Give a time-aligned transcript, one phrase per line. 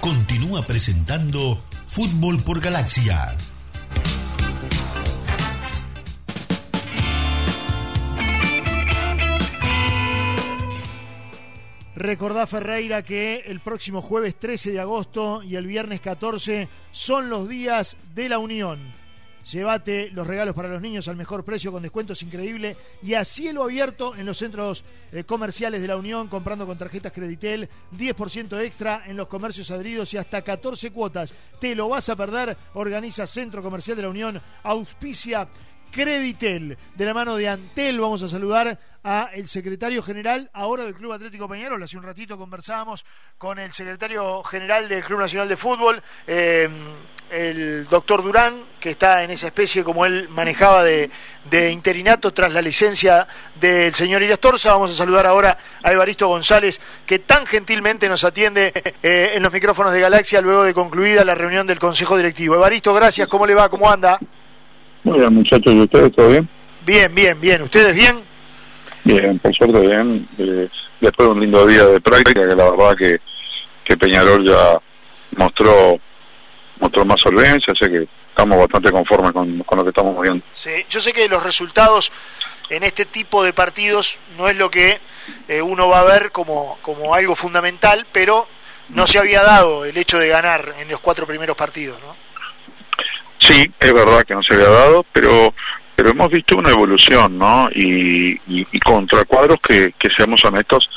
[0.00, 3.34] Continúa presentando Fútbol por Galaxia.
[11.96, 17.48] Recordá Ferreira que el próximo jueves 13 de agosto y el viernes 14 son los
[17.48, 19.03] días de la Unión.
[19.50, 23.62] Llévate los regalos para los niños al mejor precio con descuentos increíble y a cielo
[23.62, 29.02] abierto en los centros eh, comerciales de la Unión comprando con tarjetas Creditel, 10% extra
[29.06, 31.34] en los comercios adheridos y hasta 14 cuotas.
[31.60, 32.56] Te lo vas a perder.
[32.74, 35.48] Organiza Centro Comercial de la Unión, auspicia
[35.90, 36.78] Creditel.
[36.96, 41.12] De la mano de Antel vamos a saludar a el secretario general ahora del Club
[41.12, 41.82] Atlético Peñarol.
[41.82, 43.04] Hace un ratito conversábamos
[43.36, 46.02] con el secretario general del Club Nacional de Fútbol.
[46.26, 46.68] Eh,
[47.30, 51.10] el doctor Durán, que está en esa especie como él manejaba de,
[51.70, 53.26] interinato tras la licencia
[53.60, 54.72] del señor Torza.
[54.72, 59.52] Vamos a saludar ahora a Evaristo González, que tan gentilmente nos atiende eh, en los
[59.52, 62.54] micrófonos de Galaxia luego de concluida la reunión del Consejo Directivo.
[62.54, 63.28] Evaristo, gracias.
[63.28, 63.68] ¿Cómo le va?
[63.68, 64.18] ¿Cómo anda?
[65.02, 65.74] Muy bien, muchachos.
[65.74, 66.12] ¿Y ustedes?
[66.14, 66.48] ¿Todo bien?
[66.86, 67.62] Bien, bien, bien.
[67.62, 68.33] ¿Ustedes bien?
[69.04, 70.26] Bien, por suerte bien.
[70.38, 70.68] Eh,
[71.00, 73.18] después de un lindo día de práctica, que la verdad que,
[73.84, 74.78] que Peñarol ya
[75.36, 76.00] mostró
[76.80, 80.44] mostró más solvencia, sé que estamos bastante conformes con, lo que estamos viendo.
[80.52, 82.10] Sí, yo sé que los resultados
[82.68, 84.98] en este tipo de partidos no es lo que
[85.48, 88.48] eh, uno va a ver como, como algo fundamental, pero
[88.88, 92.16] no se había dado el hecho de ganar en los cuatro primeros partidos, ¿no?
[93.38, 95.52] Sí, es verdad que no se había dado, pero
[95.96, 97.68] pero hemos visto una evolución, ¿no?
[97.74, 98.38] Y,
[98.80, 100.88] contra cuadros que, que, seamos honestos,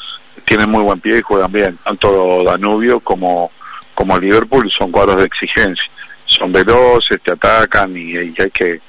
[0.45, 3.52] tienen muy buen pie y juegan bien, tanto Danubio como
[3.98, 5.89] como Liverpool son cuadros de exigencia,
[6.28, 8.80] son veloces, te atacan y, hay que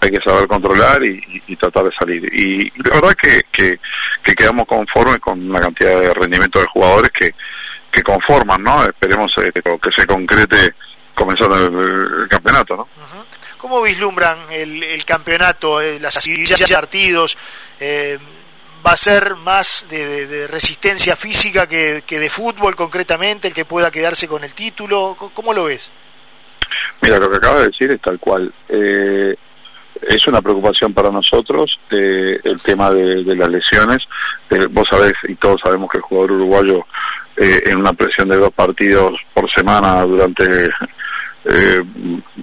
[0.00, 2.24] hay que saber controlar y, tratar de salir.
[2.34, 7.34] Y, la verdad que, que, quedamos conformes con una cantidad de rendimiento de jugadores que,
[7.90, 8.84] que conforman, ¿no?
[8.84, 10.74] Esperemos eh, que se concrete
[11.14, 12.88] comenzando el, campeonato, ¿no?
[13.64, 17.38] ¿Cómo vislumbran el, el campeonato, eh, las de partidos?
[17.80, 18.18] Eh,
[18.86, 24.28] va a ser más de, resistencia física que, de fútbol concretamente, el que pueda quedarse
[24.28, 25.16] con el título.
[25.32, 25.88] ¿Cómo lo ves?
[27.00, 28.52] Mira, lo que acaba de decir es tal cual.
[28.68, 29.34] Eh,
[30.10, 34.02] es una preocupación para nosotros eh, el tema de, las lesiones.
[34.72, 36.86] Vos sabés y todos sabemos que el jugador uruguayo
[37.38, 40.68] en una presión de dos partidos por semana durante,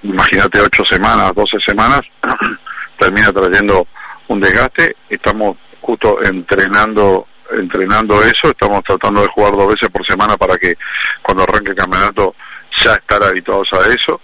[0.03, 2.01] imagínate, ocho semanas, doce semanas,
[2.97, 3.87] termina trayendo
[4.27, 4.95] un desgaste.
[5.09, 10.75] Estamos justo entrenando entrenando eso, estamos tratando de jugar dos veces por semana para que
[11.21, 12.35] cuando arranque el campeonato
[12.83, 14.21] ya estar habituados a eso.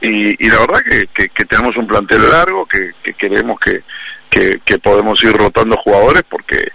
[0.00, 0.80] Y, la verdad
[1.14, 3.82] que, que, tenemos un plantel largo, que, que queremos que,
[4.28, 6.72] que, podemos ir rotando jugadores porque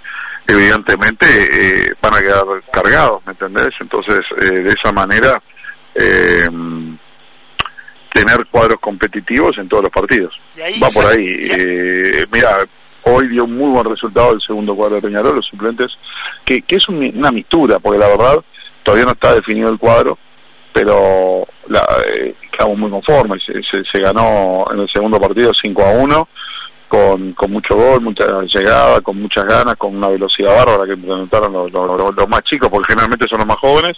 [0.48, 3.74] evidentemente eh, van a quedar cargados, ¿me entendés?
[3.82, 5.42] Entonces, eh, de esa manera,
[5.94, 6.48] eh,
[8.18, 10.40] tener cuadros competitivos en todos los partidos.
[10.82, 11.50] Va por ahí.
[12.32, 12.66] mira,
[13.04, 15.92] hoy dio un muy buen resultado el segundo cuadro de Peñarol, los suplentes,
[16.44, 18.44] que, que es una mistura, porque la verdad
[18.84, 20.18] todavía no está definido el cuadro,
[20.74, 23.44] pero la, eh, estamos muy conformes.
[23.44, 26.30] Se, se, ganó en el segundo partido 5 a 1,
[26.88, 31.54] con, con mucho gol, mucha llegada, con muchas ganas, con una velocidad bárbara que implementaron
[31.54, 33.96] los, los, más chicos, porque generalmente son los más jóvenes.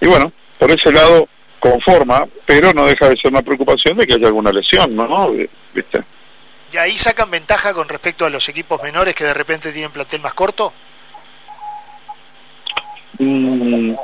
[0.00, 1.28] Y bueno, por ese lado
[1.70, 5.32] conforma, pero no deja de ser una preocupación de que haya alguna lesión, ¿no?
[5.74, 6.02] ¿Viste?
[6.72, 10.20] ¿Y ahí sacan ventaja con respecto a los equipos menores que de repente tienen plantel
[10.20, 10.72] más corto?
[13.18, 13.94] Mm,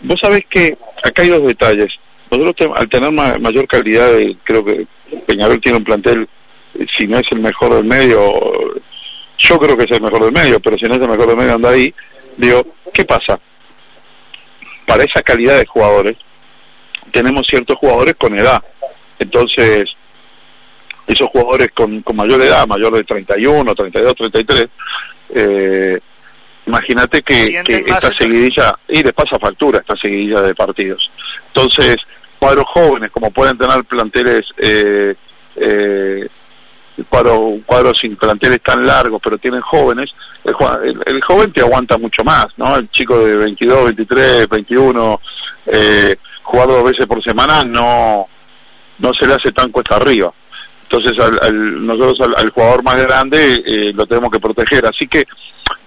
[0.00, 1.92] vos sabés que acá hay dos detalles.
[2.30, 4.10] Nosotros al tener mayor calidad,
[4.44, 4.86] creo que
[5.26, 6.28] Peñarol tiene un plantel,
[6.78, 8.40] eh, si no es el mejor del medio,
[9.38, 11.36] yo creo que es el mejor del medio, pero si no es el mejor del
[11.36, 11.92] medio anda ahí,
[12.36, 13.38] digo, ¿qué pasa?
[14.86, 16.16] Para esa calidad de jugadores,
[17.12, 18.62] tenemos ciertos jugadores con edad.
[19.18, 19.88] Entonces,
[21.06, 24.66] esos jugadores con, con mayor edad, mayor de 31, 32, 33,
[25.34, 26.00] eh,
[26.66, 31.10] imagínate que, que esta seguidilla, y les pasa factura esta seguidilla de partidos.
[31.48, 31.96] Entonces,
[32.38, 35.14] cuadros jóvenes, como pueden tener planteles, eh,
[35.56, 36.28] eh,
[37.08, 40.10] cuadros, cuadros sin planteles tan largos, pero tienen jóvenes,
[40.44, 42.76] el, el, joven te aguanta mucho más, ¿no?
[42.76, 45.20] El chico de 22, 23, 21,
[45.66, 48.26] eh, jugar dos veces por semana no,
[48.98, 50.32] no se le hace tan cuesta arriba
[50.92, 54.84] entonces al, nosotros al, jugador más grande eh, lo tenemos que proteger.
[54.86, 55.26] Así que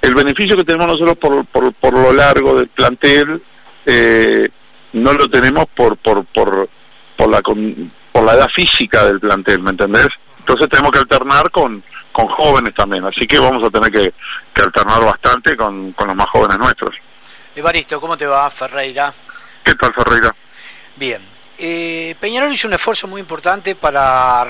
[0.01, 3.39] el beneficio que tenemos nosotros por, por, por lo largo del plantel
[3.85, 4.49] eh,
[4.93, 6.67] no lo tenemos por, por, por,
[7.15, 10.07] por, la, por la edad física del plantel, ¿me entendés?
[10.39, 14.13] Entonces tenemos que alternar con, con jóvenes también, así que vamos a tener que,
[14.59, 16.95] alternar bastante con, con los más jóvenes nuestros.
[17.55, 19.13] Evaristo, ¿cómo te va, Ferreira?
[19.65, 20.33] ¿Qué tal, Ferreira?
[20.95, 21.21] Bien.
[21.57, 24.45] Eh, Peñarol hizo un esfuerzo muy importante para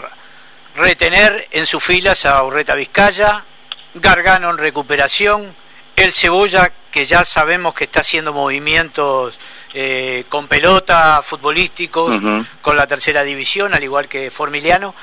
[0.75, 3.44] retener en sus filas a Urreta Vizcaya,
[3.94, 5.56] Gargano en recuperación,
[5.95, 9.39] el Cebolla, que ya sabemos que está haciendo movimientos
[9.73, 12.19] eh, con pelota, futbolísticos,
[12.62, 14.94] con la tercera división, al igual que Formiliano.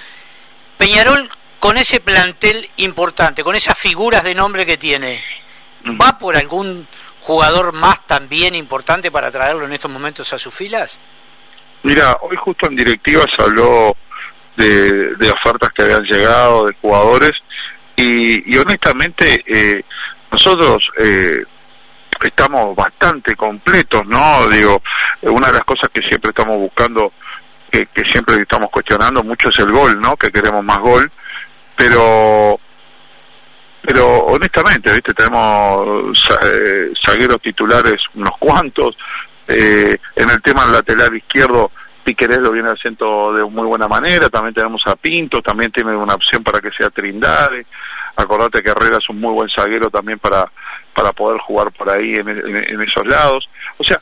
[0.76, 5.24] Peñarol, con ese plantel importante, con esas figuras de nombre que tiene,
[5.98, 6.86] ¿va por algún
[7.22, 10.98] jugador más también importante para traerlo en estos momentos a sus filas?
[11.84, 13.96] Mira, hoy justo en directiva se habló
[14.56, 17.32] de, ofertas que habían llegado, de jugadores,
[17.96, 19.84] y, honestamente eh,
[20.30, 21.44] nosotros eh,
[22.24, 24.48] estamos bastante completos, ¿no?
[24.48, 24.82] Digo,
[25.22, 27.12] una de las cosas que siempre estamos buscando,
[27.70, 30.16] que, que siempre estamos cuestionando mucho es el gol, ¿no?
[30.16, 31.10] Que queremos más gol,
[31.76, 32.58] pero
[33.82, 35.12] pero honestamente, ¿viste?
[35.12, 38.96] tenemos eh, zagueros titulares unos cuantos,
[39.48, 41.70] eh, en el tema lateral izquierdo
[42.04, 46.14] Piquerés lo viene haciendo de muy buena manera, también tenemos a Pinto, también tiene una
[46.14, 47.66] opción para que sea Trindade,
[48.16, 50.50] acordate que Herrera es un muy buen zaguero también para,
[50.94, 54.00] para poder jugar por ahí en, esos lados, o sea,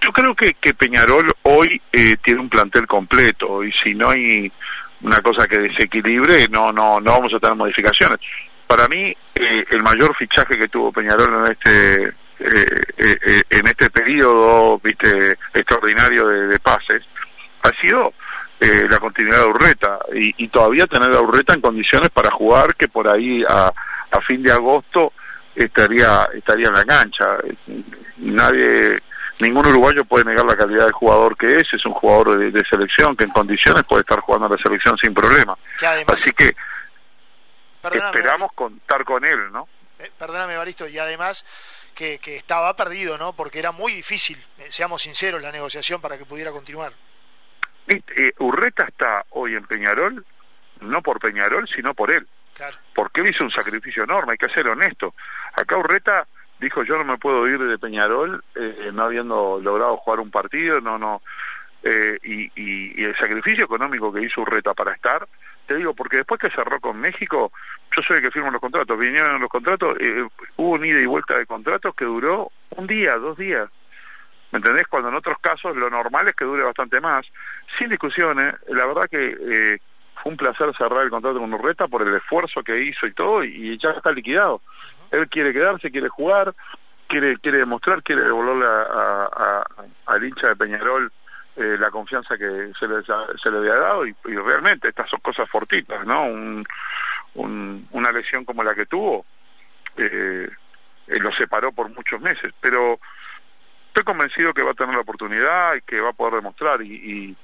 [0.00, 3.62] yo creo que, que Peñarol hoy eh, tiene un plantel completo.
[3.62, 4.50] Y si no hay
[5.00, 8.18] una cosa que desequilibre no no no vamos a tener modificaciones
[8.72, 13.90] para mí eh, el mayor fichaje que tuvo Peñarol en este eh, eh, en este
[13.90, 17.02] periodo viste extraordinario de, pases
[17.62, 18.14] ha sido
[18.88, 19.98] la continuidad de Urreta.
[20.14, 23.72] Y, todavía tener a Urreta en condiciones para jugar que por ahí a,
[24.10, 25.12] a fin de agosto
[25.54, 27.26] estaría estaría en la cancha.
[28.18, 29.02] Nadie
[29.40, 31.64] ningún uruguayo puede negar la calidad de jugador que es.
[31.72, 35.12] Es un jugador de, selección que en condiciones puede estar jugando en la selección sin
[35.12, 35.56] problema.
[36.06, 36.54] Así que
[37.90, 39.68] esperamos contar con él, ¿no?
[40.02, 41.44] Eh, perdóname, Baristo, y además
[41.94, 43.34] que, estaba perdido, ¿no?
[43.34, 46.92] Porque era muy difícil, eh, seamos sinceros, la negociación para que pudiera continuar.
[47.86, 50.24] Eh, Urreta está hoy en Peñarol,
[50.80, 52.26] no por Peñarol, sino por él.
[52.54, 52.76] Claro.
[52.94, 55.14] Porque él hizo un sacrificio enorme, hay que ser honesto.
[55.54, 56.26] Acá Urreta
[56.58, 58.44] dijo yo no me puedo ir de Peñarol
[58.92, 61.22] no habiendo logrado jugar un partido, no, no.
[61.82, 65.26] y, y, el sacrificio económico que hizo Urreta para estar
[65.74, 67.52] digo, porque después que cerró con México,
[67.96, 70.26] yo soy el que firmo los contratos, vinieron los contratos, eh,
[70.56, 73.68] hubo un ida y vuelta de contratos que duró un día, dos días.
[74.50, 74.86] ¿Me entendés?
[74.86, 77.26] Cuando en otros casos lo normal es que dure bastante más.
[77.78, 79.78] Sin discusiones, la verdad que eh,
[80.22, 83.44] fue un placer cerrar el contrato con Urreta por el esfuerzo que hizo y todo,
[83.44, 84.60] y, ya está liquidado.
[85.10, 86.54] Él quiere quedarse, quiere jugar,
[87.08, 88.66] quiere quiere demostrar, quiere devolverle
[90.06, 91.12] al hincha de Peñarol
[91.56, 95.48] eh, la confianza que se le, se le había dado y, realmente estas son cosas
[95.50, 96.24] fortitas, ¿no?
[96.24, 96.66] Un,
[97.34, 99.24] una lesión como la que tuvo
[99.96, 100.48] eh,
[101.06, 102.98] eh, lo separó por muchos meses, pero
[103.88, 107.36] estoy convencido que va a tener la oportunidad y que va a poder demostrar y,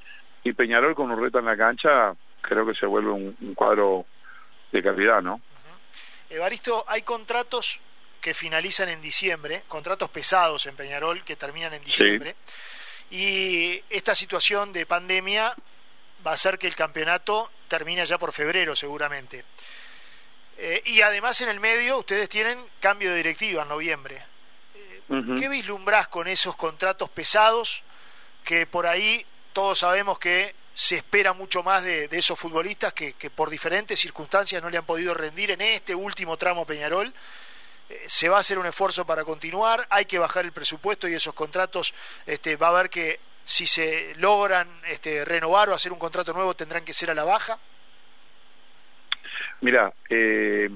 [0.42, 4.06] y, Peñarol con Urreta en la cancha creo que se vuelve un, cuadro
[4.72, 5.42] de calidad, ¿no?
[6.30, 7.78] Evaristo, hay contratos
[8.18, 12.34] que finalizan en diciembre, contratos pesados en Peñarol que terminan en diciembre.
[13.10, 15.54] Y esta situación de pandemia
[16.26, 19.44] va a hacer que el campeonato termine ya por febrero seguramente.
[20.56, 24.24] Eh, y además en el medio ustedes tienen cambio de directiva en noviembre.
[24.74, 27.82] Eh, ¿Qué vislumbrás con esos contratos pesados
[28.44, 33.30] que por ahí todos sabemos que se espera mucho más de, esos futbolistas que, que,
[33.30, 37.12] por diferentes circunstancias no le han podido rendir en este último tramo Peñarol
[38.06, 41.34] se va a hacer un esfuerzo para continuar, hay que bajar el presupuesto y esos
[41.34, 41.94] contratos
[42.26, 46.54] este, va a haber que si se logran este, renovar o hacer un contrato nuevo
[46.54, 47.58] tendrán que ser a la baja.
[49.60, 50.70] Mira, eh,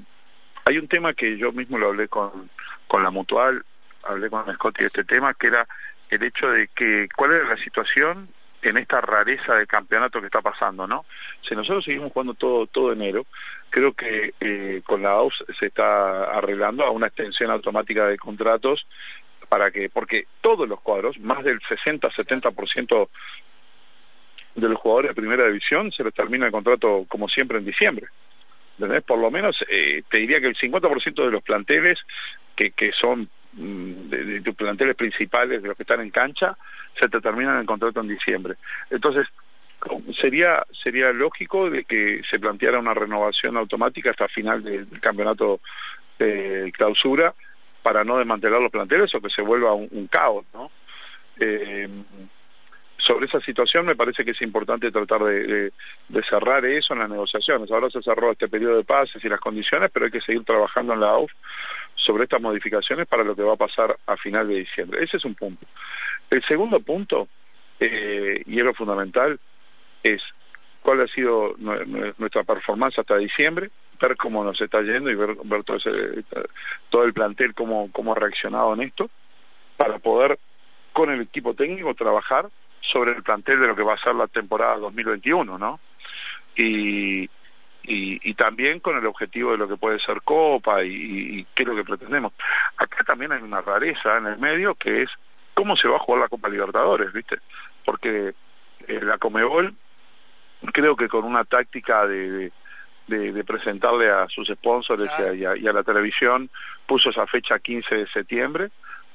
[0.65, 2.51] hay un tema que yo mismo lo hablé con,
[2.89, 3.65] con la mutual,
[4.03, 5.69] hablé con Scotty de este tema, que era
[6.09, 8.29] el hecho de que cuál era la situación
[8.63, 11.05] en esta rareza de campeonato que está pasando, ¿no?
[11.47, 13.27] Si nosotros seguimos jugando todo, todo enero,
[13.71, 18.87] creo que eh, con la AUS se está arreglando a una extensión automática de contratos
[19.49, 23.09] para que, porque todos los cuadros, más del 60-70%
[24.55, 28.07] de los jugadores de primera división se les termina el contrato como siempre en diciembre.
[28.79, 29.03] ¿Entendés?
[29.03, 31.99] Por lo menos eh, te diría que el 50% de los planteles
[32.57, 36.57] que, que son de, de, planteles principales, de los que están en cancha,
[36.99, 38.57] se te terminan el contrato en diciembre.
[38.91, 39.27] Entonces,
[40.21, 45.61] sería sería lógico de que se planteara una renovación automática hasta final del, campeonato
[46.19, 47.35] de clausura
[47.83, 50.71] para no desmantelar los planteles o que se vuelva un, caos, ¿no?
[51.41, 51.89] Eh,
[53.03, 55.73] sobre esa situación me parece que es importante tratar de,
[56.29, 57.71] cerrar eso en las negociaciones.
[57.71, 60.95] Ahora se cerró este periodo de pases y las condiciones, pero hay que seguir trabajando
[60.95, 61.33] en la AUF
[61.97, 65.03] sobre estas modificaciones para lo que va a pasar a final de diciembre.
[65.03, 65.67] Ese es un punto.
[66.31, 67.29] El segundo punto,
[67.81, 69.39] eh, y es lo fundamental,
[70.03, 70.23] es
[70.81, 75.65] cuál ha sido nuestra performance hasta diciembre, ver cómo nos está yendo y ver, ver
[75.65, 76.25] todo, ese,
[76.89, 79.11] todo el plantel cómo, cómo ha reaccionado en esto,
[79.77, 80.39] para poder
[80.93, 82.49] con el equipo técnico trabajar
[82.93, 85.81] sobre el plantel de lo que va a ser la temporada 2021, ¿no?
[86.55, 87.29] Y,
[87.85, 91.75] y, también con el objetivo de lo que puede ser Copa y, qué es lo
[91.75, 92.33] que pretendemos.
[92.77, 95.11] Acá también hay una rareza en el medio que es
[95.55, 97.39] cómo se va a jugar la Copa Libertadores, ¿viste?
[97.85, 98.35] Porque
[98.87, 99.75] eh, la Comebol
[100.73, 102.53] creo que con una táctica de,
[103.09, 106.51] de, presentarle a sus sponsors y, y, a, la televisión
[106.87, 108.71] puso esa fecha 15 de septiembre,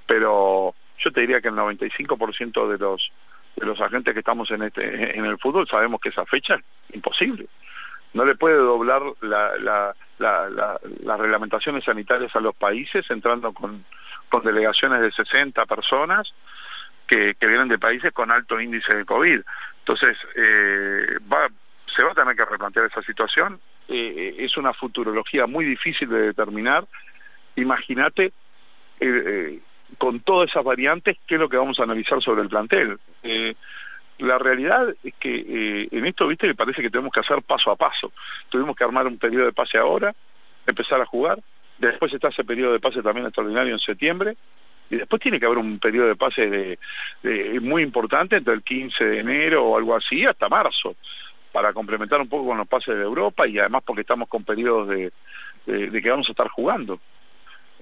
[0.06, 3.12] pero yo te diría que el 95% de los
[3.58, 7.48] los agentes que estamos en este en el fútbol sabemos que esa fecha es imposible
[8.14, 13.86] no le puede doblar la, las reglamentaciones sanitarias a los países entrando con,
[14.44, 16.34] delegaciones de 60 personas
[17.08, 19.42] que, vienen de países con alto índice de COVID.
[19.80, 21.18] Entonces, eh,
[21.96, 23.60] se va a tener que replantear esa situación.
[23.88, 26.88] Eh, es una futurología muy difícil de determinar.
[27.56, 28.34] Imagínate
[29.00, 29.60] eh,
[29.98, 32.98] con todas esas variantes qué es lo que vamos a analizar sobre el plantel
[34.20, 37.72] la realidad es que eh, en esto, viste, me parece que tenemos que hacer paso
[37.72, 38.12] a paso.
[38.50, 40.14] Tuvimos que armar un periodo de pase ahora,
[40.66, 41.40] empezar a jugar,
[41.78, 44.36] después está ese periodo de pase también extraordinario en septiembre,
[44.90, 49.04] y después tiene que haber un periodo de pase de, muy importante entre el 15
[49.04, 50.96] de enero o algo así hasta marzo,
[51.52, 54.88] para complementar un poco con los pases de Europa y además porque estamos con periodos
[54.88, 55.12] de,
[55.66, 57.00] que vamos a estar jugando.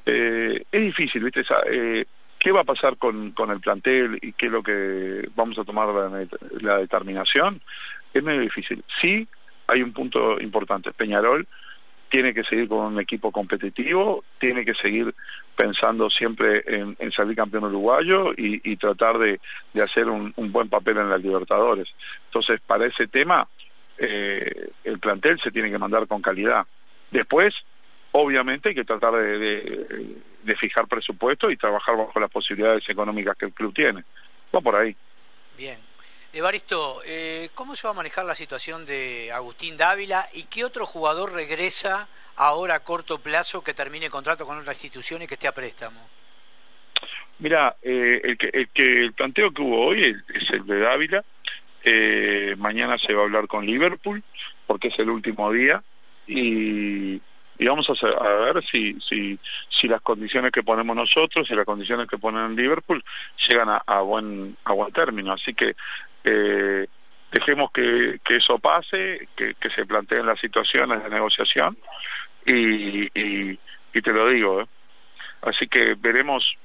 [0.05, 2.05] Eh, es difícil, viste, eh,
[2.45, 5.63] ¿Qué va a pasar con, con el plantel y qué es lo que vamos a
[5.63, 5.87] tomar
[6.61, 7.59] la, determinación?
[8.13, 8.83] Es medio difícil.
[9.01, 9.27] Sí,
[9.65, 10.91] hay un punto importante.
[10.91, 11.47] Peñarol
[12.09, 15.15] tiene que seguir con un equipo competitivo, tiene que seguir
[15.55, 19.39] pensando siempre en, salir campeón uruguayo y, tratar de,
[19.81, 21.87] hacer un, buen papel en las Libertadores.
[22.25, 23.47] Entonces, para ese tema,
[23.97, 26.67] eh, el plantel se tiene que mandar con calidad.
[27.09, 27.55] Después,
[28.17, 33.53] obviamente hay que tratar de, fijar presupuesto y trabajar bajo las posibilidades económicas que el
[33.53, 34.03] club tiene.
[34.55, 34.95] Va por ahí.
[35.57, 35.77] Bien.
[36.31, 40.85] Evaristo, eh, ¿cómo se va a manejar la situación de Agustín Dávila y qué otro
[40.85, 45.47] jugador regresa ahora a corto plazo que termine contrato con otra institución y que esté
[45.47, 46.09] a préstamo?
[47.39, 51.23] Mira, eh, el, que, el, que, el planteo que hubo hoy es, el de Dávila.
[51.83, 54.23] Eh, mañana se va a hablar con Liverpool
[54.65, 55.83] porque es el último día
[56.27, 57.21] y
[57.57, 62.07] y vamos a, ver si, si, si las condiciones que ponemos nosotros y las condiciones
[62.07, 63.03] que ponen en Liverpool
[63.47, 65.33] llegan a, buen, a buen término.
[65.33, 65.75] Así que
[66.23, 66.87] eh,
[67.31, 71.77] dejemos que, que, eso pase, que, que, se planteen las situaciones de negociación
[72.45, 73.57] y, y,
[74.01, 74.61] te lo digo.
[74.61, 74.67] ¿eh?
[75.41, 76.55] Así que veremos.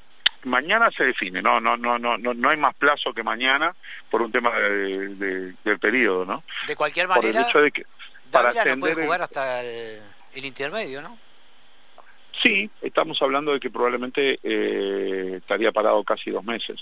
[0.43, 3.75] Mañana se define, no, no, no, no, no, no hay más plazo que mañana
[4.11, 6.43] por un tema de, del periodo, ¿no?
[6.67, 7.31] De cualquier manera.
[7.31, 7.85] Por el hecho de que
[8.33, 10.01] para no puede jugar hasta el
[10.35, 11.19] el intermedio, ¿no?
[12.43, 16.81] Sí, estamos hablando de que probablemente eh, estaría parado casi dos meses.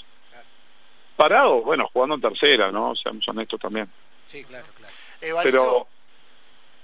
[1.17, 2.95] Parado, bueno, jugando en tercera, ¿no?
[2.95, 3.89] Seamos honestos también.
[4.27, 4.95] Sí, claro, claro.
[5.43, 5.89] Pero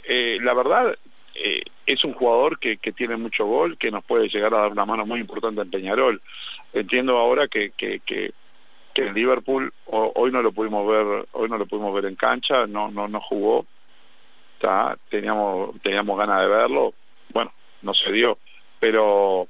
[0.03, 0.99] eh, la verdad
[1.35, 4.73] eh, es un jugador que, que tiene mucho gol, que nos puede llegar a dar
[4.73, 6.21] una mano muy importante en Peñarol.
[6.73, 8.33] Entiendo ahora que, que, que,
[8.93, 12.67] que en Liverpool hoy no lo pudimos ver, hoy no lo pudimos ver en cancha,
[12.67, 13.67] no, no, no jugó
[15.09, 16.95] teníamos teníamos ganas de verlo,
[17.33, 17.53] bueno,
[17.83, 18.39] no se dio,
[18.81, 19.49] pero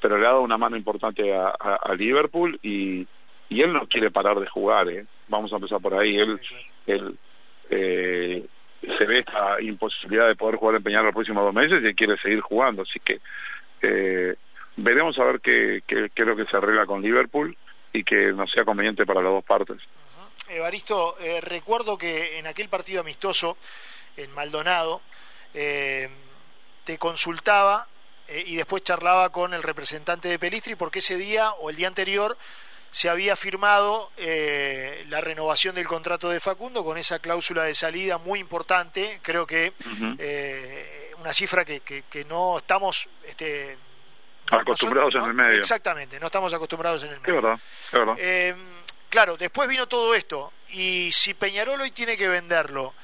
[0.00, 3.06] pero le ha dado una mano importante a, Liverpool y,
[3.48, 5.06] y él no quiere parar de jugar, ¿eh?
[5.28, 6.40] vamos a empezar por ahí, él,
[6.86, 7.16] él
[7.70, 8.44] eh,
[8.98, 12.16] se ve esta imposibilidad de poder jugar en Peñarol los próximos dos meses y quiere
[12.18, 13.20] seguir jugando, así que
[13.80, 14.34] eh,
[14.76, 17.56] veremos a ver qué, qué, qué es lo que se arregla con Liverpool
[17.92, 19.78] y que no sea conveniente para las dos partes.
[20.52, 23.56] Evaristo, eh, recuerdo que en aquel partido amistoso
[24.16, 25.00] en Maldonado,
[25.54, 26.08] eh,
[26.84, 27.86] te consultaba
[28.28, 31.88] eh, y después charlaba con el representante de Pelistri porque ese día o el día
[31.88, 32.36] anterior
[32.90, 38.18] se había firmado eh, la renovación del contrato de Facundo con esa cláusula de salida
[38.18, 39.72] muy importante, creo que
[41.18, 43.08] una cifra que, que, no estamos...
[43.24, 43.78] Este,
[44.50, 45.60] acostumbrados en el medio.
[45.60, 47.36] Exactamente, no estamos acostumbrados en el medio.
[47.36, 48.16] Es verdad, es verdad.
[49.12, 52.94] Claro, después vino todo esto y si Peñarol hoy tiene que venderlo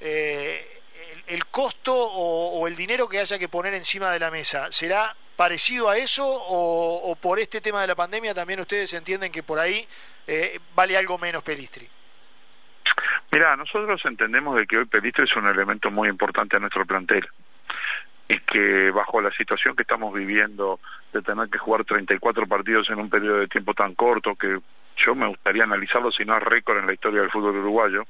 [0.00, 0.82] eh,
[1.28, 5.88] el, costo o, el dinero que haya que poner encima de la mesa, ¿será parecido
[5.88, 9.88] a eso o, por este tema de la pandemia también ustedes entienden que por ahí
[10.26, 11.88] eh, vale algo menos Pelistri?
[13.32, 17.26] Mira, nosotros entendemos de que hoy Pelistri es un elemento muy importante en nuestro plantel.
[18.28, 20.80] es que bajo la situación que estamos viviendo
[21.14, 24.60] de tener que jugar 34 partidos en un periodo de tiempo tan corto, que
[24.96, 28.04] yo me gustaría analizarlo si no es récord en la historia del fútbol uruguayo,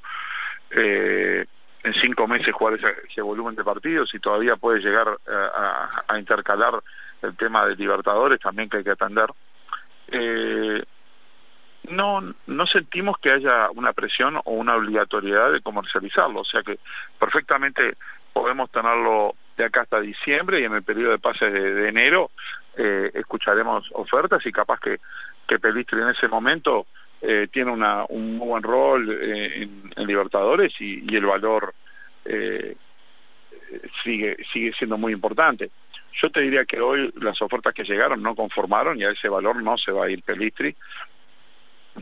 [0.70, 1.44] eh,
[1.82, 2.78] en cinco meses jugar
[3.08, 6.82] ese, volumen de partidos y todavía puede llegar a, intercalar
[7.22, 9.28] el tema de Libertadores también que hay que atender.
[10.08, 10.82] Eh,
[11.90, 16.78] no, no sentimos que haya una presión o una obligatoriedad de comercializarlo, o sea que
[17.18, 17.96] perfectamente
[18.32, 22.30] podemos tenerlo de acá hasta diciembre y en el periodo de pases de, enero
[22.76, 24.98] eh, escucharemos ofertas y capaz que,
[25.46, 26.86] que Pelistri en ese momento
[27.20, 31.74] eh, tiene una, un muy buen rol eh, en, Libertadores y, el valor
[32.24, 32.76] eh,
[34.04, 35.70] sigue, sigue siendo muy importante.
[36.20, 39.62] Yo te diría que hoy las ofertas que llegaron no conformaron y a ese valor
[39.62, 40.74] no se va a ir Pelistri,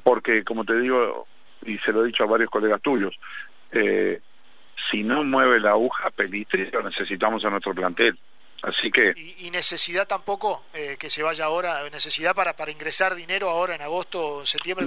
[0.02, 1.26] porque como te digo,
[1.64, 3.18] y se lo he dicho a varios colegas tuyos,
[4.90, 8.16] si no mueve la aguja Pelistri, lo necesitamos en nuestro plantel.
[8.64, 9.12] Así que...
[9.16, 11.82] ¿Y, necesidad tampoco eh, que se vaya ahora?
[11.90, 14.86] ¿Necesidad para, para ingresar dinero ahora en agosto o septiembre?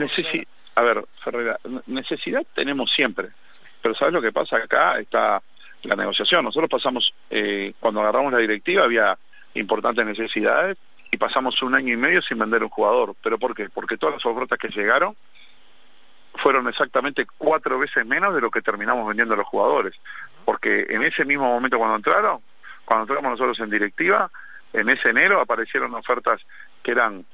[0.75, 3.29] a ver, Ferreira, necesidad tenemos siempre.
[3.81, 4.57] Pero ¿sabes lo que pasa?
[4.57, 5.41] Acá está
[5.83, 6.43] la negociación.
[6.43, 9.17] Nosotros pasamos, eh, cuando agarramos la directiva había
[9.53, 10.77] importantes necesidades
[11.11, 13.15] y pasamos un año y medio sin vender un jugador.
[13.21, 13.69] ¿Pero por qué?
[13.69, 15.15] Porque todas las ofertas que llegaron
[16.33, 19.93] fueron exactamente cuatro veces menos de lo que terminamos vendiendo a los jugadores.
[20.45, 22.41] Porque en ese mismo momento cuando entraron,
[22.87, 24.31] cuando entramos nosotros en directiva,
[24.71, 26.41] en ese enero aparecieron ofertas
[26.81, 27.25] que eran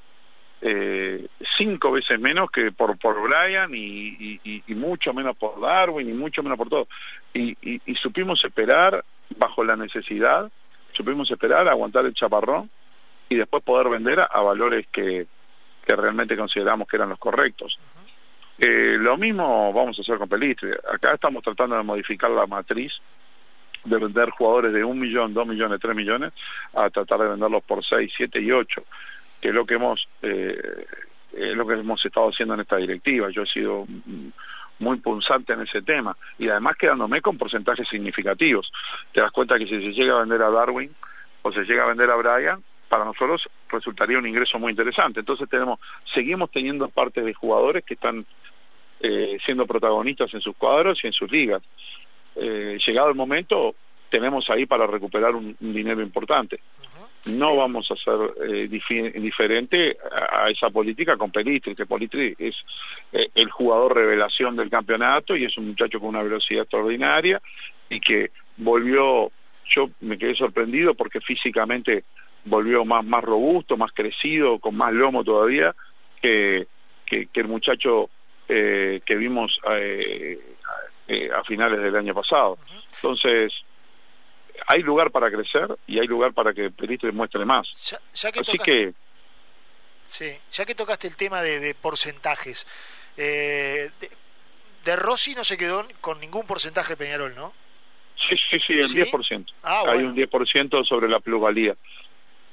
[0.62, 6.42] eh, cinco veces menos que por, por Brian y, mucho menos por Darwin y mucho
[6.42, 6.88] menos por todo.
[7.36, 9.06] Y, y, supimos esperar
[9.38, 10.52] bajo la necesidad,
[10.94, 12.72] supimos esperar, aguantar el chaparrón
[13.30, 15.28] y después poder vender a, valores que,
[15.86, 17.78] que realmente consideramos que eran los correctos.
[18.58, 20.72] Eh, lo mismo vamos a hacer con Pelistri.
[20.92, 22.94] Acá estamos tratando de modificar la matriz
[23.84, 26.34] de vender jugadores de un millón, dos millones, tres millones,
[26.74, 28.84] a tratar de venderlos por seis, siete y ocho,
[29.42, 30.86] que es lo que hemos eh,
[31.34, 33.30] es lo que hemos estado haciendo en esta directiva.
[33.30, 33.88] Yo he sido
[34.80, 38.72] muy punzante en ese tema y además quedándome con porcentajes significativos.
[39.12, 40.94] Te das cuenta que si se llega a vender a Darwin
[41.42, 45.22] o se llega a vender a Brian, para nosotros resultaría un ingreso muy interesante.
[45.22, 45.80] Entonces tenemos,
[46.14, 48.26] seguimos teniendo partes de jugadores que están
[49.00, 51.64] eh, siendo protagonistas en sus cuadros y en sus ligas.
[52.36, 53.76] Eh, llegado el momento,
[54.10, 56.60] tenemos ahí para recuperar un, dinero importante.
[57.26, 59.98] No vamos a ser eh, diferente
[60.32, 62.56] a, esa política con Pelistri, que Pelistri es
[63.14, 67.42] eh, el jugador revelación del campeonato y es un muchacho con una velocidad extraordinaria
[67.90, 69.32] y que volvió,
[69.70, 72.04] yo me quedé sorprendido porque físicamente
[72.46, 75.74] volvió más, más robusto, más crecido, con más lomo todavía,
[76.22, 76.68] que,
[77.06, 78.10] que, el muchacho
[78.48, 80.40] eh, que vimos eh,
[81.08, 82.58] eh, a finales del año pasado.
[82.96, 83.54] Entonces,
[84.68, 87.68] hay lugar para crecer y hay lugar para que Pelistri muestre más.
[88.14, 88.94] Ya, que Así que...
[90.06, 92.68] Sí, ya que tocaste el tema de, porcentajes,
[93.16, 93.90] de,
[94.84, 97.54] de, Rossi no se quedó con ningún porcentaje Peñarol, ¿no?
[98.30, 99.46] Sí, sí, sí, el 10%.
[99.64, 101.76] Ah, hay un 10% sobre la plusvalía.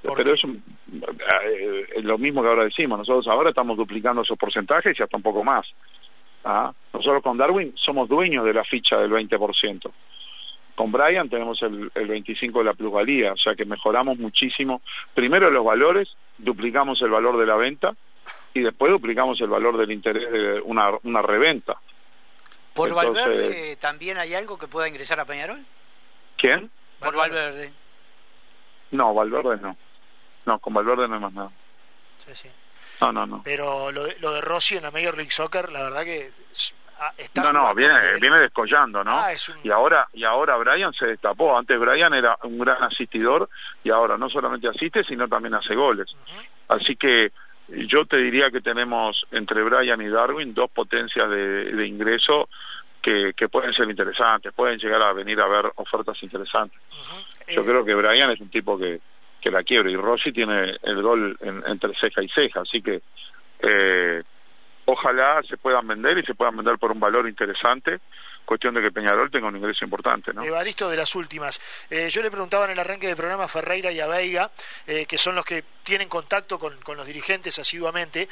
[0.02, 5.02] Pero es eh, lo mismo que ahora decimos, nosotros ahora estamos duplicando esos porcentajes y
[5.02, 5.66] hasta un poco más.
[6.44, 6.72] ¿Ah?
[6.92, 9.90] Nosotros con Darwin somos dueños de la ficha del 20%.
[10.74, 14.82] Con Brian tenemos el, el 25% de la plusvalía, o sea que mejoramos muchísimo.
[15.14, 17.94] Primero los valores, duplicamos el valor de la venta
[18.54, 21.76] y después duplicamos el valor del interés de una, una reventa.
[22.74, 25.64] ¿Por Valverde también hay algo que pueda ingresar a Peñarol?
[26.36, 26.70] ¿Quién?
[26.98, 27.72] Por Valverde.
[28.92, 29.76] No, Valverde no.
[30.46, 31.50] No, con Valverde no hay más nada.
[32.24, 32.48] Sí, sí.
[33.00, 33.42] No, no, no.
[33.44, 36.30] Pero lo de, lo de Rossi en la Major League Soccer, la verdad que
[36.98, 39.18] ah, está no, no, viene, viene descollando, ¿no?
[39.18, 39.32] Ah,
[39.62, 41.56] y ahora y ahora Brian se destapó.
[41.56, 43.48] Antes Brian era un gran asistidor
[43.82, 46.08] y ahora no solamente asiste, sino también hace goles.
[46.68, 47.32] Así que
[47.68, 52.48] yo te diría que tenemos entre Brian y Darwin dos potencias de, ingreso
[53.00, 56.78] que, que, pueden ser interesantes, pueden llegar a venir a ver ofertas interesantes.
[57.48, 59.00] Yo eh, creo que Brian es un tipo que,
[59.40, 59.90] que la quiebre.
[59.90, 63.02] Y Rossi tiene el gol entre ceja y ceja, así que
[63.62, 64.22] eh,
[64.84, 68.00] ojalá se puedan vender y se puedan vender por un valor interesante.
[68.44, 70.32] Cuestión de que Peñarol tenga un ingreso importante.
[70.32, 70.42] ¿no?
[70.42, 71.60] Evaristo, de las últimas.
[71.88, 74.50] Eh, yo le preguntaba en el arranque del programa Ferreira y a Veiga,
[74.88, 78.28] eh, que son los que tienen contacto con, los dirigentes asiduamente,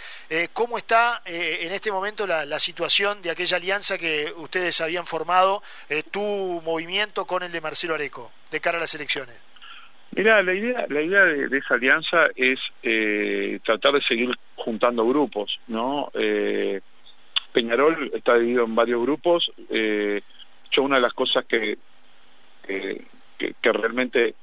[0.53, 5.62] ¿cómo está en este momento la, la, situación de aquella alianza que ustedes habían formado,
[6.11, 6.21] tu
[6.64, 9.37] movimiento con el de Marcelo Areco, de cara a las elecciones?
[10.12, 15.61] Mira, la idea, la idea de, esa alianza es eh, tratar de seguir juntando grupos,
[15.68, 16.11] ¿no?
[16.14, 16.81] Eh,
[17.53, 19.51] Peñarol está dividido en varios grupos.
[19.71, 20.21] Eh,
[20.71, 21.79] yo una de las cosas que,
[22.66, 24.35] que, realmente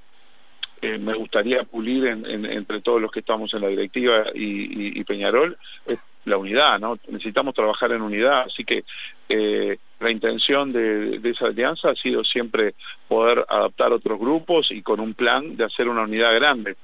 [0.81, 5.99] eh, me gustaría pulir entre todos los que estamos en la directiva y, Peñarol es
[6.25, 6.97] la unidad, ¿no?
[7.07, 8.83] Necesitamos trabajar en unidad, así que
[9.29, 12.75] eh, la intención de, esa alianza ha sido siempre
[13.07, 16.75] poder adaptar otros grupos y con un plan de hacer una unidad grande.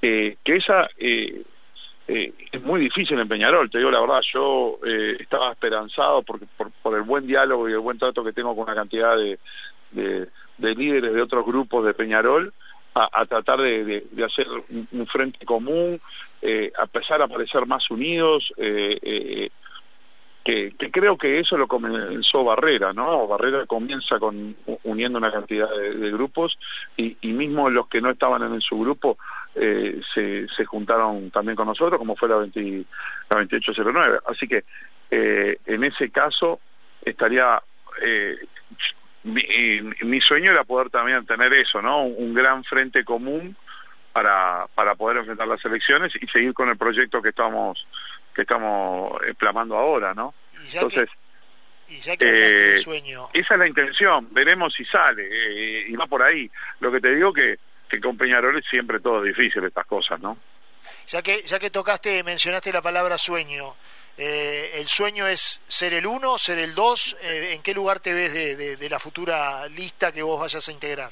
[0.00, 4.78] que esa es muy difícil en Peñarol, te digo la verdad, yo
[5.18, 8.64] estaba esperanzado porque por, por, el buen diálogo y el buen trato que tengo con
[8.64, 9.38] una cantidad de
[10.58, 12.52] líderes de otros grupos de Peñarol,
[12.94, 16.00] a, tratar de, hacer un, frente común,
[16.40, 19.50] eh, a empezar a parecer más unidos, eh, eh,
[20.44, 23.26] que, creo que eso lo comenzó Barrera, ¿no?
[23.26, 24.54] Barrera comienza con
[24.84, 26.58] uniendo una cantidad de, grupos
[26.96, 29.16] y, mismo los que no estaban en su grupo
[29.54, 32.84] se, se, juntaron también con nosotros, como fue la, 20,
[33.30, 34.18] la 2809.
[34.26, 34.64] Así que
[35.10, 36.60] en ese caso
[37.02, 37.62] estaría
[39.24, 42.04] mi, sueño era poder también tener eso, ¿no?
[42.04, 43.56] Un, gran frente común
[44.12, 47.86] para, para poder enfrentar las elecciones y seguir con el proyecto que estamos
[48.34, 50.34] que estamos plamando ahora, ¿no?
[50.72, 51.08] Entonces,
[51.88, 53.28] eh, sueño.
[53.32, 56.50] esa es la intención, veremos si sale eh, y va por ahí.
[56.80, 57.58] Lo que te digo que,
[57.88, 60.36] que con Peñarol es siempre todo difícil estas cosas, ¿no?
[61.08, 63.74] Ya que ya que tocaste, mencionaste la palabra sueño.
[64.16, 67.16] Eh, ¿El sueño es ser el uno, ser el dos?
[67.22, 71.10] Eh, ¿En qué lugar te ves de, la futura lista que vos vayas a integrar?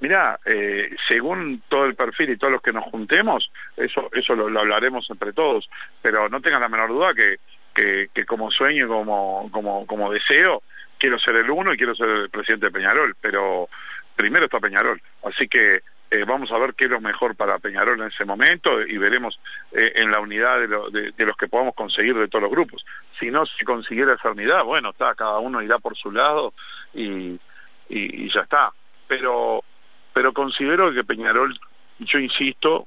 [0.00, 4.58] Mirá, eh, según todo el perfil y todos los que nos juntemos, eso eso lo,
[4.58, 5.68] hablaremos entre todos,
[6.02, 7.38] pero no tengan la menor duda que,
[7.74, 10.62] que, como sueño, como, como, como deseo,
[10.98, 13.68] quiero ser el uno y quiero ser el presidente de Peñarol, pero
[14.16, 15.82] primero está Peñarol, así que
[16.14, 19.40] eh, vamos a ver qué es lo mejor para Peñarol en ese momento y veremos
[19.72, 22.84] eh, en la unidad de, los que podamos conseguir de todos los grupos.
[23.18, 26.54] Si no se consiguiera esa unidad, bueno, está, cada uno irá por su lado
[26.92, 27.40] y,
[27.88, 28.72] ya está.
[29.08, 29.64] Pero,
[30.12, 31.58] pero considero que Peñarol,
[31.98, 32.86] yo insisto,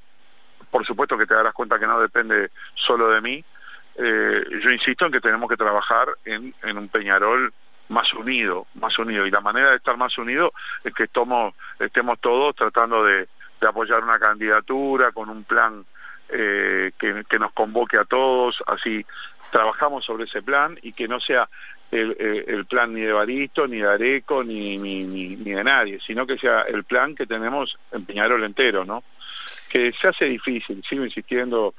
[0.71, 3.43] por supuesto que te darás cuenta que no depende solo de mí,
[3.95, 7.51] eh, yo insisto en que tenemos que trabajar en un Peñarol
[7.89, 9.25] más unido, más unido.
[9.25, 13.27] Y la manera de estar más unido es que estemos, estemos todos tratando de,
[13.61, 15.83] apoyar una candidatura con un plan
[16.29, 19.03] eh, que, nos convoque a todos, así
[19.51, 21.49] trabajamos sobre ese plan y que no sea
[21.89, 22.15] el,
[22.47, 26.37] el plan ni de Baristo, ni de Areco, ni, ni, ni, de nadie, sino que
[26.37, 29.03] sea el plan que tenemos en Peñarol entero, ¿no?
[29.69, 31.73] Que se hace difícil, sigo insistiendo,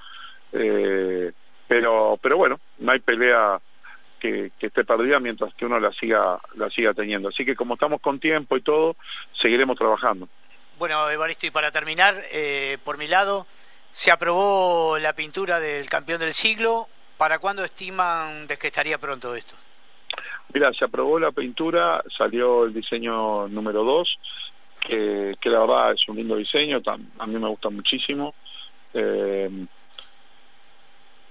[0.53, 1.31] eh,
[1.69, 3.61] pero, pero bueno, no hay pelea
[4.19, 7.29] que, esté perdida mientras que uno la siga, la siga teniendo.
[7.29, 8.97] Así que como estamos con tiempo y todo,
[9.41, 10.29] seguiremos trabajando.
[10.79, 13.47] Bueno, Evaristo, y para terminar, eh, por mi lado,
[13.91, 16.89] se aprobó la pintura del campeón del siglo.
[17.17, 19.57] ¿Para cuándo estiman de que estaría pronto esto?
[20.55, 24.19] Mira, se aprobó la pintura, salió el diseño número 2,
[24.81, 28.35] que, que, la verdad es un lindo diseño, a mí me gusta muchísimo.
[28.95, 29.67] Eh,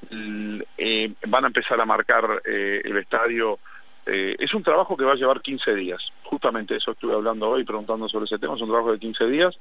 [0.10, 3.60] eh, van a empezar a marcar eh, el estadio.
[4.06, 6.02] Eh, es un trabajo que va a llevar 15 días.
[6.24, 8.56] Justamente eso estuve hablando hoy, preguntando sobre ese tema.
[8.56, 9.58] Es un trabajo de 15 días.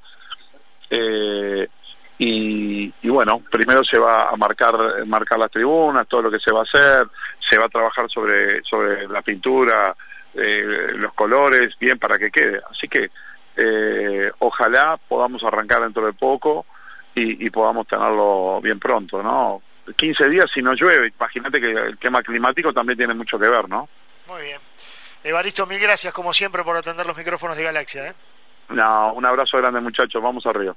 [2.19, 6.61] Y, bueno, primero se va a marcar, marcar las tribunas, todo lo que se va
[6.61, 7.07] a hacer.
[7.49, 9.95] Se va a trabajar sobre, sobre la pintura,
[10.33, 12.61] los colores, bien para que quede.
[12.71, 13.09] Así que
[14.39, 16.65] ojalá podamos arrancar dentro de poco
[17.13, 19.61] y, y podamos tenerlo bien pronto, ¿no?
[19.95, 21.13] 15 días si no llueve.
[21.17, 23.87] Imagínate que el tema climático también tiene mucho que ver, ¿no?
[24.27, 24.59] Muy bien.
[25.23, 28.07] Evaristo, mil gracias como siempre por atender los micrófonos de Galaxia.
[28.07, 28.13] ¿eh?
[28.69, 30.75] No, un abrazo grande muchachos, vamos arriba.